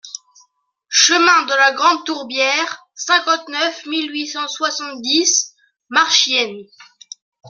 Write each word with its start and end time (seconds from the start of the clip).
Chemin 0.89 1.43
de 1.45 1.53
la 1.53 1.73
Grande 1.73 2.03
Tourbière, 2.07 2.87
cinquante-neuf 2.95 3.85
mille 3.85 4.11
huit 4.11 4.25
cent 4.25 4.47
soixante-dix 4.47 5.53
Marchiennes 5.91 6.65